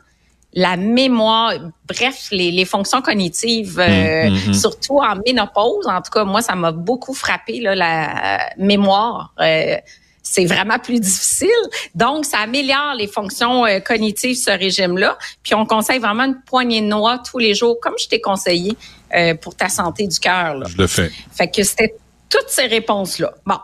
la 0.57 0.77
mémoire, 0.77 1.53
bref, 1.89 2.29
les, 2.31 2.53
les 2.53 2.65
fonctions 2.65 3.03
cognitives, 3.03 3.81
euh, 3.81 4.27
Hum, 4.29 4.33
hum, 4.35 4.41
hum. 4.49 4.55
surtout 4.55 4.99
en 4.99 5.17
ménopause, 5.27 5.87
en 5.89 6.01
tout 6.01 6.13
cas, 6.13 6.23
moi, 6.25 6.43
ça 6.43 6.55
m'a 6.55 6.71
beaucoup 6.71 7.13
frappé, 7.13 7.59
là, 7.61 7.75
la 7.75 8.37
euh, 8.37 8.39
mémoire. 8.59 9.35
Euh, 9.41 9.77
c'est 10.25 10.47
vraiment 10.47 10.79
plus 10.79 10.99
difficile. 10.99 11.49
Donc, 11.95 12.25
ça 12.25 12.39
améliore 12.39 12.95
les 12.99 13.07
fonctions 13.07 13.65
euh, 13.67 13.79
cognitives, 13.79 14.37
ce 14.37 14.51
régime-là. 14.51 15.17
Puis, 15.43 15.55
on 15.55 15.67
conseille 15.67 16.01
vraiment 16.01 16.25
une 16.25 16.41
poignée 16.41 16.81
de 16.81 16.87
noix 16.87 17.19
tous 17.19 17.39
les 17.39 17.55
jours, 17.55 17.79
comme 17.81 17.95
je 18.03 18.09
t'ai 18.09 18.21
conseillé, 18.21 18.77
euh, 19.15 19.35
pour 19.35 19.55
ta 19.55 19.69
santé 19.69 20.09
du 20.09 20.19
cœur. 20.19 20.67
Je 20.67 20.79
le 20.79 20.87
fais. 20.87 21.13
Fait 21.31 21.49
que 21.49 21.63
c'était 21.63 21.95
toutes 22.31 22.49
ces 22.49 22.67
réponses-là. 22.67 23.35
Bon. 23.45 23.59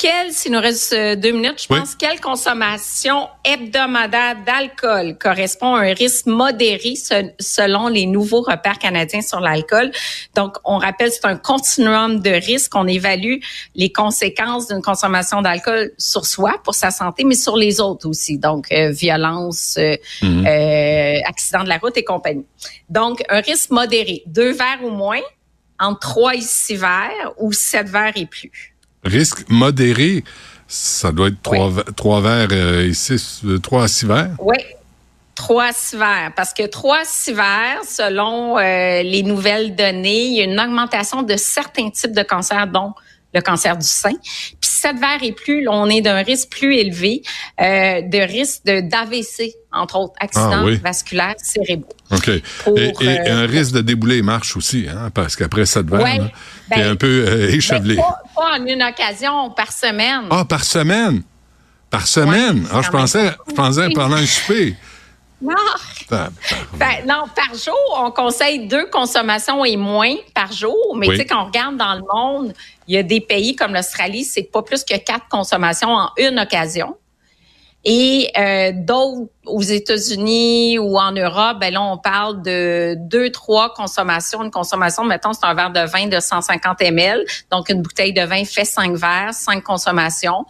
Quelle, 0.00 0.32
s'il 0.32 0.52
nous 0.52 0.60
reste 0.60 0.92
euh, 0.92 1.16
deux 1.16 1.32
minutes, 1.32 1.60
je 1.60 1.66
Oui. 1.74 1.80
pense, 1.80 1.96
quelle 1.96 2.20
consommation 2.20 3.28
hebdomadaire 3.44 4.36
d'alcool 4.46 5.18
correspond 5.18 5.74
à 5.74 5.80
un 5.80 5.92
risque 5.92 6.26
modéré 6.26 6.94
se- 6.94 7.32
selon 7.40 7.88
les 7.88 8.06
nouveaux 8.06 8.42
repères 8.42 8.78
canadiens 8.78 9.22
sur 9.22 9.40
l'alcool? 9.40 9.90
Donc, 10.36 10.54
on 10.64 10.78
rappelle, 10.78 11.10
c'est 11.10 11.24
un 11.24 11.34
continuum 11.36 12.20
de 12.20 12.30
risques. 12.30 12.76
On 12.76 12.86
évalue 12.86 13.38
les 13.74 13.90
conséquences 13.90 14.68
d'une 14.68 14.82
consommation 14.82 15.42
d'alcool 15.42 15.90
sur 15.98 16.26
soi, 16.26 16.60
pour 16.62 16.76
sa 16.76 16.92
santé, 16.92 17.24
mais 17.24 17.34
sur 17.34 17.56
les 17.56 17.80
autres 17.80 18.08
aussi. 18.08 18.38
Donc, 18.38 18.70
euh, 18.70 18.90
violence, 18.92 19.74
euh, 19.78 19.96
Mhm. 20.22 20.46
euh, 20.46 21.18
accident 21.26 21.64
de 21.64 21.68
la 21.68 21.78
route 21.78 21.96
et 21.96 22.04
compagnie. 22.04 22.46
Donc, 22.88 23.24
un 23.28 23.40
risque 23.40 23.70
modéré, 23.70 24.22
deux 24.26 24.52
verres 24.52 24.84
ou 24.84 24.90
moins, 24.90 25.22
entre 25.80 25.98
trois 25.98 26.36
et 26.36 26.40
six 26.40 26.76
verres 26.76 27.32
ou 27.38 27.52
sept 27.52 27.88
verres 27.88 28.12
et 28.16 28.26
plus. 28.26 28.76
Risque 29.04 29.48
modéré, 29.48 30.24
ça 30.66 31.12
doit 31.12 31.28
être 31.28 31.42
trois, 31.42 31.70
ve- 31.70 31.92
trois 31.94 32.20
verres 32.20 32.48
euh, 32.52 32.88
et 32.88 32.94
six, 32.94 33.40
euh, 33.44 33.58
trois 33.58 33.84
à 33.84 33.88
six 33.88 34.06
verres? 34.06 34.34
Oui. 34.40 34.56
Trois 35.34 35.72
sivers, 35.72 36.32
parce 36.34 36.52
que 36.52 36.66
trois 36.66 37.04
sivers, 37.04 37.78
selon 37.88 38.58
euh, 38.58 39.02
les 39.04 39.22
nouvelles 39.22 39.76
données, 39.76 40.24
il 40.24 40.36
y 40.36 40.40
a 40.40 40.44
une 40.44 40.58
augmentation 40.58 41.22
de 41.22 41.36
certains 41.36 41.90
types 41.90 42.12
de 42.12 42.24
cancers, 42.24 42.66
dont 42.66 42.92
le 43.32 43.40
cancer 43.40 43.76
du 43.76 43.86
sein. 43.86 44.14
Puis 44.78 44.90
sept 44.90 44.98
verres 45.00 45.22
et 45.22 45.32
plus, 45.32 45.66
on 45.68 45.86
est 45.88 46.00
d'un 46.00 46.22
risque 46.22 46.50
plus 46.50 46.76
élevé 46.76 47.22
euh, 47.60 48.00
de 48.02 48.18
risque 48.18 48.62
d'AVC, 48.64 49.54
entre 49.72 49.96
autres, 49.96 50.14
accidents 50.20 50.50
Ah 50.52 50.64
oui. 50.64 50.76
vasculaires 50.76 51.34
cérébraux. 51.38 51.88
OK. 52.12 52.30
Pour, 52.64 52.78
et, 52.78 52.92
et 53.00 53.08
euh, 53.28 53.42
un 53.42 53.46
risque 53.46 53.72
de 53.72 53.80
débouler 53.80 54.22
marche 54.22 54.56
aussi, 54.56 54.86
hein, 54.88 55.10
parce 55.12 55.34
qu'après 55.36 55.66
cette 55.66 55.86
vanne, 55.88 56.02
Ouais. 56.02 56.18
t'es 56.70 56.76
Ben, 56.76 56.92
un 56.92 56.96
peu 56.96 57.24
euh, 57.26 57.50
échevelé. 57.50 57.96
Mais 57.96 58.02
pas, 58.02 58.22
pas 58.36 58.58
en 58.58 58.66
une 58.66 58.82
occasion, 58.82 59.50
par 59.50 59.72
semaine. 59.72 60.22
Ah, 60.30 60.44
par 60.44 60.62
semaine? 60.64 61.22
Par 61.90 62.06
semaine? 62.06 62.60
Ouais, 62.60 62.68
ah, 62.72 62.80
je 62.82 62.90
pensais, 62.90 63.30
je 63.48 63.54
pensais 63.54 63.88
pendant 63.94 64.16
un 64.16 64.26
souper. 64.26 64.76
Non. 65.40 65.54
Ben, 66.10 67.06
non, 67.06 67.22
par 67.34 67.54
jour, 67.54 68.02
on 68.04 68.10
conseille 68.10 68.66
deux 68.66 68.86
consommations 68.90 69.64
et 69.64 69.76
moins 69.76 70.16
par 70.34 70.50
jour. 70.50 70.96
Mais 70.96 71.06
Oui. 71.08 71.14
tu 71.14 71.20
sais, 71.20 71.26
quand 71.26 71.42
on 71.42 71.46
regarde 71.46 71.76
dans 71.76 71.94
le 71.94 72.02
monde, 72.12 72.52
il 72.88 72.94
y 72.94 72.98
a 72.98 73.02
des 73.02 73.20
pays 73.20 73.54
comme 73.54 73.74
l'Australie, 73.74 74.24
c'est 74.24 74.44
pas 74.44 74.62
plus 74.62 74.82
que 74.82 74.96
quatre 74.96 75.28
consommations 75.28 75.90
en 75.90 76.08
une 76.16 76.38
occasion. 76.40 76.96
Et 77.84 78.30
euh, 78.36 78.72
d'autres 78.74 79.30
aux 79.46 79.62
États-Unis 79.62 80.78
ou 80.78 80.98
en 80.98 81.12
Europe, 81.12 81.58
ben 81.60 81.72
là, 81.72 81.80
on 81.82 81.96
parle 81.96 82.42
de 82.42 82.96
deux, 82.98 83.30
trois 83.30 83.72
consommations. 83.72 84.42
Une 84.42 84.50
consommation, 84.50 85.04
mettons, 85.04 85.32
c'est 85.32 85.44
un 85.46 85.54
verre 85.54 85.70
de 85.70 85.80
vin 85.80 86.06
de 86.06 86.18
150 86.18 86.80
ml. 86.80 87.24
Donc, 87.52 87.68
une 87.68 87.80
bouteille 87.80 88.12
de 88.12 88.22
vin 88.22 88.44
fait 88.44 88.64
cinq 88.64 88.96
verres, 88.96 89.32
cinq 89.32 89.62
consommations. 89.62 90.44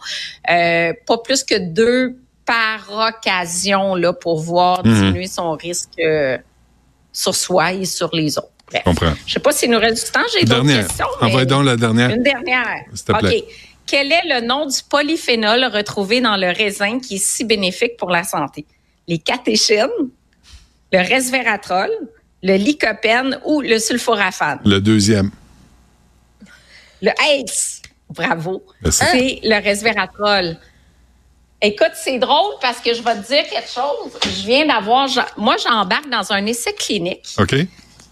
Euh, 0.49 0.93
pas 1.05 1.17
plus 1.19 1.43
que 1.43 1.55
deux 1.55 2.17
par 2.45 3.09
occasion 3.09 3.93
là, 3.95 4.11
pour 4.11 4.39
voir 4.39 4.83
Mhm. 4.83 4.93
diminuer 4.93 5.27
son 5.27 5.51
risque 5.51 5.99
euh, 5.99 6.37
sur 7.13 7.35
soi 7.35 7.73
et 7.73 7.85
sur 7.85 8.09
les 8.13 8.37
autres. 8.39 8.49
Bref. 8.69 8.81
Je 8.85 8.89
comprends. 8.89 9.13
Je 9.25 9.33
sais 9.33 9.39
pas 9.39 9.51
s'il 9.51 9.71
nous 9.71 9.79
reste 9.79 10.05
du 10.05 10.11
temps. 10.11 10.19
J'ai 10.33 10.45
d'autres 10.45 10.67
questions. 10.67 11.05
Envoie 11.21 11.39
mais- 11.41 11.45
donc 11.45 11.65
la 11.65 11.75
dernière. 11.75 12.09
une 12.09 12.23
dernière. 12.23 12.83
S'il 12.93 13.05
te 13.05 13.11
plaît. 13.19 13.43
OK. 13.47 13.53
Quel 13.87 14.11
est 14.11 14.25
le 14.25 14.45
nom 14.45 14.67
du 14.67 14.77
polyphénol 14.87 15.65
retrouvé 15.65 16.21
dans 16.21 16.37
le 16.37 16.47
raisin 16.55 16.99
qui 16.99 17.15
est 17.15 17.23
si 17.25 17.43
bénéfique 17.43 17.97
pour 17.97 18.11
la 18.11 18.23
santé? 18.23 18.65
Les 19.07 19.17
catéchines, 19.17 19.87
le 20.91 20.99
resveratrol, 20.99 21.89
le 22.43 22.55
lycopène 22.55 23.39
ou 23.45 23.61
le 23.61 23.79
sulforaphane? 23.79 24.59
Le 24.63 24.79
deuxième. 24.79 25.31
Le 27.01 27.09
ACE. 27.09 27.81
Bravo. 28.11 28.63
C'est 28.91 29.39
le 29.43 29.63
resveratrol. 29.63 30.57
Écoute, 31.61 31.91
c'est 31.95 32.19
drôle 32.19 32.53
parce 32.61 32.79
que 32.79 32.93
je 32.93 33.01
vais 33.01 33.15
te 33.15 33.27
dire 33.27 33.43
quelque 33.49 33.69
chose. 33.69 34.13
Je 34.23 34.45
viens 34.47 34.65
d'avoir, 34.65 35.09
moi, 35.37 35.55
j'embarque 35.57 36.09
dans 36.09 36.31
un 36.31 36.45
essai 36.45 36.73
clinique. 36.73 37.27
OK? 37.37 37.55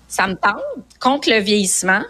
Ça 0.07 0.27
me 0.27 0.35
tente 0.35 0.61
contre 0.99 1.29
le 1.29 1.39
vieillissement. 1.39 2.01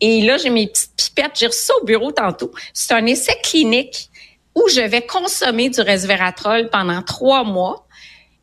Et 0.00 0.22
là, 0.22 0.38
j'ai 0.38 0.50
mes 0.50 0.66
petites 0.66 0.96
pipettes. 0.96 1.38
J'ai 1.38 1.46
reçu 1.46 1.64
ça 1.64 1.74
au 1.80 1.84
bureau 1.84 2.10
tantôt. 2.12 2.52
C'est 2.72 2.94
un 2.94 3.04
essai 3.06 3.36
clinique 3.42 4.10
où 4.54 4.68
je 4.68 4.80
vais 4.80 5.02
consommer 5.02 5.70
du 5.70 5.80
resveratrol 5.80 6.70
pendant 6.70 7.02
trois 7.02 7.44
mois 7.44 7.86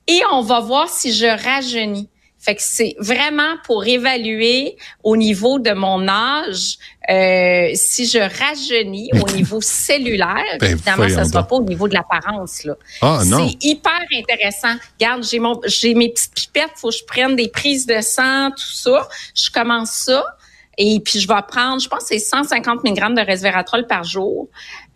et 0.08 0.22
on 0.32 0.42
va 0.42 0.60
voir 0.60 0.89
si 0.89 1.13
je 1.13 1.25
rajeunis. 1.25 2.10
Fait 2.39 2.56
que 2.56 2.62
c'est 2.62 2.96
vraiment 3.00 3.56
pour 3.65 3.86
évaluer 3.86 4.77
au 5.03 5.17
niveau 5.17 5.60
de 5.60 5.72
mon 5.72 6.08
âge 6.08 6.77
euh, 7.10 7.72
si 7.74 8.06
je 8.06 8.20
rajeunis 8.20 9.10
au 9.22 9.29
niveau 9.36 9.60
cellulaire. 9.60 10.58
Ben, 10.60 10.72
Évidemment, 10.72 11.10
ça 11.10 11.24
ne 11.24 11.29
sera 11.29 11.48
pas 11.48 11.56
au 11.56 11.63
niveau 11.63 11.88
de 11.88 11.96
l'apparence. 11.96 12.63
là. 12.63 12.75
Ah, 13.01 13.22
non. 13.25 13.50
C'est 13.50 13.65
hyper 13.65 14.00
intéressant. 14.13 14.75
Regarde, 15.00 15.24
j'ai 15.24 15.39
mon, 15.39 15.60
j'ai 15.65 15.94
mes 15.94 16.10
petites 16.10 16.34
pipettes, 16.34 16.72
faut 16.75 16.89
que 16.89 16.96
je 16.96 17.06
prenne 17.06 17.36
des 17.36 17.50
prises 17.50 17.86
de 17.86 18.01
sang, 18.01 18.51
tout 18.51 18.74
ça. 18.74 19.08
Je 19.36 19.50
commence 19.50 19.91
ça. 19.91 20.24
Et 20.77 21.00
puis, 21.00 21.20
je 21.20 21.27
vais 21.27 21.41
prendre, 21.48 21.82
je 21.82 21.89
pense 21.89 22.03
c'est 22.06 22.20
150 22.20 22.84
mg 22.84 23.15
de 23.15 23.25
resveratrol 23.25 23.88
par 23.88 24.03
jour. 24.03 24.48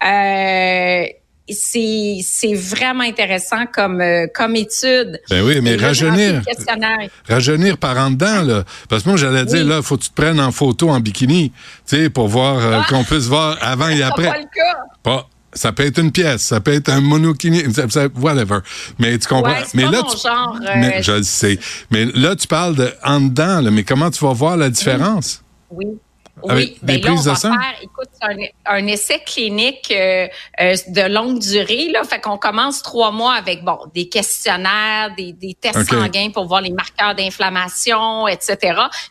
Euh, 0.03 1.05
c'est, 1.49 2.19
c'est 2.23 2.53
vraiment 2.53 3.03
intéressant 3.03 3.65
comme, 3.73 3.99
euh, 4.01 4.27
comme 4.33 4.55
étude. 4.55 5.19
Ben 5.29 5.43
oui, 5.43 5.59
mais 5.61 5.75
rajeunir. 5.75 6.41
questionnaire. 6.45 7.09
Rajeunir 7.27 7.77
par 7.77 7.97
en 7.97 8.11
dedans, 8.11 8.41
là. 8.43 8.63
Parce 8.89 9.03
que 9.03 9.09
moi, 9.09 9.17
j'allais 9.17 9.45
dire, 9.45 9.65
là, 9.65 9.81
faut 9.81 9.97
que 9.97 10.03
tu 10.03 10.09
te 10.09 10.15
prennes 10.15 10.39
en 10.39 10.51
photo 10.51 10.89
en 10.89 10.99
bikini, 10.99 11.51
tu 11.87 11.97
sais, 11.97 12.09
pour 12.09 12.27
voir, 12.27 12.57
euh, 12.57 12.79
Ah! 12.81 12.85
qu'on 12.89 13.03
puisse 13.03 13.25
voir 13.25 13.57
avant 13.61 13.89
et 13.89 13.99
pas 13.99 14.07
après. 14.07 14.23
le 14.39 14.43
cas. 14.43 14.77
Pas. 15.03 15.27
Ça 15.53 15.73
peut 15.73 15.85
être 15.85 15.97
une 15.99 16.13
pièce, 16.13 16.43
ça 16.43 16.61
peut 16.61 16.71
être 16.71 16.87
un 16.87 17.01
monokini, 17.01 17.61
whatever. 18.21 18.59
Mais 18.99 19.17
tu 19.17 19.27
comprends? 19.27 19.51
Ouais, 19.51 19.65
mais 19.73 19.83
pas 19.83 19.91
là, 19.91 20.01
mon 20.03 20.09
tu, 20.09 20.17
genre, 20.25 20.57
euh, 20.61 20.71
mais 20.77 21.03
je 21.03 21.11
le 21.11 21.23
sais. 21.23 21.59
Mais 21.91 22.05
là, 22.05 22.37
tu 22.37 22.47
parles 22.47 22.75
de 22.77 22.89
en 23.03 23.19
dedans, 23.19 23.59
là, 23.59 23.69
mais 23.69 23.83
comment 23.83 24.09
tu 24.09 24.23
vas 24.23 24.31
voir 24.31 24.55
la 24.55 24.69
différence? 24.69 25.43
Oui. 25.69 25.87
Oui, 26.43 26.77
ben 26.81 27.01
là, 27.01 27.11
on 27.11 27.15
va 27.15 27.35
faire, 27.35 27.73
écoute, 27.81 28.09
un, 28.21 28.35
un 28.65 28.87
essai 28.87 29.19
clinique 29.25 29.91
euh, 29.91 30.27
euh, 30.59 30.75
de 30.87 31.01
longue 31.13 31.39
durée. 31.39 31.89
Là, 31.91 32.03
fait 32.03 32.19
qu'on 32.19 32.37
commence 32.37 32.81
trois 32.81 33.11
mois 33.11 33.33
avec 33.35 33.63
bon 33.63 33.79
des 33.93 34.07
questionnaires, 34.09 35.13
des, 35.15 35.33
des 35.33 35.53
tests 35.59 35.89
sanguins 35.89 36.29
pour 36.31 36.45
voir 36.45 36.61
les 36.61 36.71
marqueurs 36.71 37.15
d'inflammation, 37.15 38.27
etc. 38.27 38.57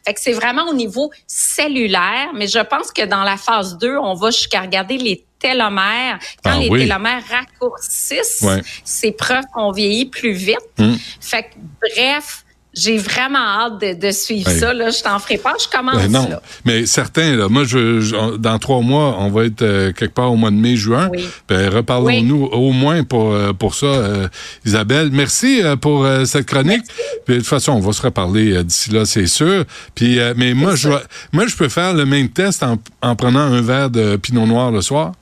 Fait 0.05 0.15
que 0.15 0.21
c'est 0.21 0.33
vraiment 0.33 0.69
au 0.69 0.75
niveau 0.75 1.11
cellulaire, 1.27 2.29
mais 2.35 2.47
je 2.47 2.59
pense 2.61 2.91
que 2.93 3.05
dans 3.05 3.23
la 3.25 3.37
phase 3.37 3.79
2, 3.79 3.97
on 3.99 4.15
va 4.15 4.31
jusqu'à 4.31 4.61
regarder 4.63 4.99
les 4.99 5.25
télomères. 5.39 6.19
Quand 6.45 6.53
Ah 6.55 6.59
les 6.59 6.69
oui. 6.69 6.81
télomères 6.81 7.23
raccourcissent, 7.31 8.43
Ouais. 8.43 8.63
c'est 8.85 9.13
preuve 9.13 9.45
qu'on 9.55 9.73
vieillit 9.73 10.07
plus 10.07 10.33
vite. 10.33 10.59
Hum. 10.79 10.99
Fait 11.21 11.45
que 11.45 11.49
bref, 11.81 12.45
j'ai 12.73 12.99
vraiment 12.99 13.39
hâte 13.39 13.81
de, 13.81 14.07
de 14.07 14.11
suivre 14.13 14.49
ça. 14.51 14.73
Là, 14.73 14.91
je 14.91 15.03
t'en 15.03 15.19
ferai 15.19 15.39
pas, 15.39 15.55
je 15.61 15.67
commence 15.77 15.97
Ben 15.97 16.11
non. 16.13 16.29
là. 16.29 16.41
Mais 16.65 16.87
certains, 16.87 17.35
là, 17.37 17.49
moi, 17.49 17.65
je, 17.65 18.01
je- 18.01 18.37
dans 18.37 18.59
trois 18.61 18.81
mois, 18.81 19.17
on 19.19 19.29
va 19.31 19.45
être 19.47 19.63
euh, 19.63 19.93
quelque 19.93 20.15
part 20.15 20.33
au 20.33 20.37
mois 20.37 20.51
de 20.51 20.57
mai, 20.57 20.77
juin. 20.77 21.09
Oui. 21.11 21.25
Ben, 21.49 21.69
reparlons-nous 21.69 22.45
au 22.47 22.71
moins 22.73 23.03
pour, 23.03 23.33
euh, 23.33 23.53
pour 23.53 23.75
ça, 23.75 23.87
euh, 23.87 24.29
Isabelle. 24.65 25.11
Merci 25.13 25.63
euh, 25.63 25.75
pour 25.77 26.05
euh, 26.05 26.25
cette 26.27 26.47
chronique. 26.47 26.83
Puis, 27.27 27.35
de 27.35 27.41
toute 27.41 27.49
façon, 27.49 27.73
on 27.73 27.81
va 27.81 27.93
se 27.93 28.03
reparler 28.03 28.53
euh, 28.53 28.63
d'ici 28.63 28.91
là, 28.91 29.05
c'est 29.05 29.27
sûr. 29.27 29.65
Puis, 29.95 30.19
euh, 30.21 30.35
mais 30.37 30.55
moi, 30.55 30.77
je, 30.77 30.89
moi, 31.33 31.47
je 31.47 31.57
peux 31.57 31.69
faire 31.69 31.93
le 31.95 32.07
même 32.07 32.29
test 32.29 32.63
en, 32.63 32.79
en 33.03 33.17
prenant 33.17 33.41
un 33.41 33.63
verre 33.63 33.91
de 33.91 34.17
pinot 34.17 34.47
noir 34.47 34.71
le 34.71 34.81
soir. 34.81 35.13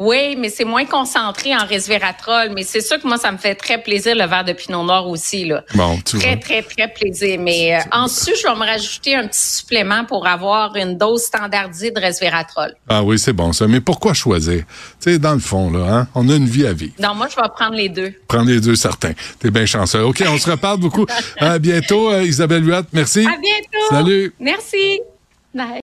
Oui, 0.00 0.34
mais 0.38 0.48
c'est 0.48 0.64
moins 0.64 0.86
concentré 0.86 1.54
en 1.54 1.66
resveratrol. 1.66 2.52
Mais 2.54 2.62
c'est 2.62 2.80
sûr 2.80 2.98
que 2.98 3.06
moi, 3.06 3.18
ça 3.18 3.30
me 3.30 3.36
fait 3.36 3.54
très 3.54 3.76
plaisir 3.82 4.14
le 4.16 4.24
verre 4.26 4.44
de 4.44 4.54
pinot 4.54 4.82
noir 4.82 5.06
aussi. 5.06 5.44
Là. 5.44 5.62
Bon, 5.74 5.98
tu 5.98 6.18
Très, 6.18 6.30
vois. 6.36 6.36
très, 6.42 6.62
très 6.62 6.88
plaisir. 6.88 7.38
Mais 7.38 7.74
euh, 7.76 7.80
ensuite, 7.92 8.36
je 8.42 8.48
vais 8.48 8.54
me 8.54 8.64
rajouter 8.64 9.14
un 9.14 9.26
petit 9.28 9.38
supplément 9.58 10.06
pour 10.06 10.26
avoir 10.26 10.74
une 10.76 10.96
dose 10.96 11.22
standardisée 11.24 11.90
de 11.90 12.00
resveratrol. 12.00 12.74
Ah 12.88 13.02
oui, 13.02 13.18
c'est 13.18 13.34
bon 13.34 13.52
ça. 13.52 13.66
Mais 13.68 13.82
pourquoi 13.82 14.14
choisir? 14.14 14.64
Tu 15.02 15.12
sais, 15.12 15.18
dans 15.18 15.34
le 15.34 15.38
fond, 15.40 15.70
là, 15.70 15.94
hein, 15.94 16.08
on 16.14 16.26
a 16.30 16.34
une 16.34 16.46
vie 16.48 16.66
à 16.66 16.72
vivre. 16.72 16.94
Donc, 16.98 17.16
moi, 17.16 17.28
je 17.30 17.36
vais 17.36 17.48
prendre 17.54 17.74
les 17.74 17.90
deux. 17.90 18.14
Prends 18.26 18.42
les 18.42 18.58
deux 18.60 18.76
certains. 18.76 19.12
T'es 19.38 19.50
bien 19.50 19.66
chanceux. 19.66 20.02
OK, 20.02 20.24
on 20.26 20.38
se 20.38 20.50
reparle 20.50 20.80
beaucoup. 20.80 21.04
À 21.38 21.58
bientôt, 21.58 22.10
euh, 22.10 22.22
Isabelle 22.22 22.66
Huot. 22.66 22.84
Merci. 22.92 23.20
À 23.20 23.36
bientôt. 23.36 23.86
Salut. 23.90 24.34
Merci. 24.40 25.00
Bye. 25.54 25.78